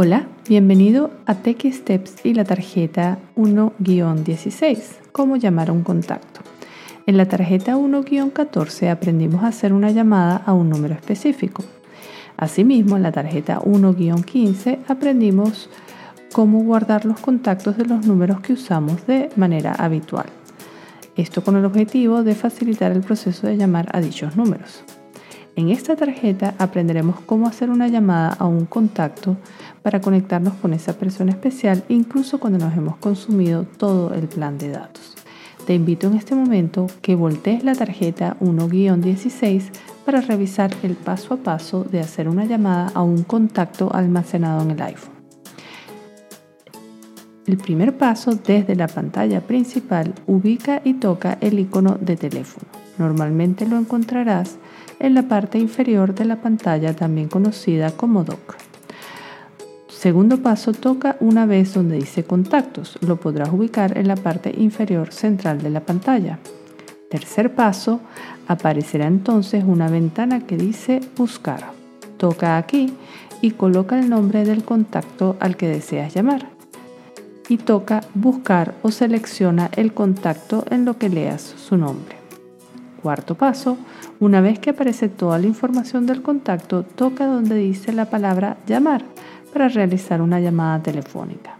[0.00, 4.78] Hola, bienvenido a Tech Steps y la tarjeta 1-16,
[5.10, 6.40] cómo llamar a un contacto.
[7.06, 11.64] En la tarjeta 1-14 aprendimos a hacer una llamada a un número específico.
[12.36, 15.68] Asimismo, en la tarjeta 1-15 aprendimos
[16.30, 20.26] cómo guardar los contactos de los números que usamos de manera habitual.
[21.16, 24.84] Esto con el objetivo de facilitar el proceso de llamar a dichos números.
[25.58, 29.36] En esta tarjeta aprenderemos cómo hacer una llamada a un contacto
[29.82, 34.68] para conectarnos con esa persona especial incluso cuando nos hemos consumido todo el plan de
[34.68, 35.16] datos.
[35.66, 39.64] Te invito en este momento que voltees la tarjeta 1-16
[40.06, 44.70] para revisar el paso a paso de hacer una llamada a un contacto almacenado en
[44.70, 45.14] el iPhone.
[47.48, 52.68] El primer paso desde la pantalla principal ubica y toca el icono de teléfono.
[52.96, 54.58] Normalmente lo encontrarás
[55.00, 58.56] en la parte inferior de la pantalla también conocida como dock.
[59.88, 62.98] Segundo paso, toca una vez donde dice contactos.
[63.00, 66.38] Lo podrás ubicar en la parte inferior central de la pantalla.
[67.10, 68.00] Tercer paso,
[68.46, 71.72] aparecerá entonces una ventana que dice buscar.
[72.16, 72.92] Toca aquí
[73.40, 76.46] y coloca el nombre del contacto al que deseas llamar.
[77.48, 82.17] Y toca buscar o selecciona el contacto en lo que leas su nombre.
[83.02, 83.78] Cuarto paso,
[84.18, 89.04] una vez que aparece toda la información del contacto, toca donde dice la palabra llamar
[89.52, 91.56] para realizar una llamada telefónica.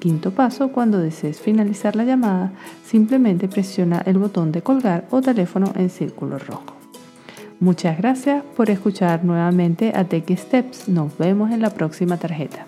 [0.00, 2.52] Quinto paso, cuando desees finalizar la llamada,
[2.84, 6.74] simplemente presiona el botón de colgar o teléfono en círculo rojo.
[7.60, 10.88] Muchas gracias por escuchar nuevamente a Tech Steps.
[10.88, 12.66] Nos vemos en la próxima tarjeta.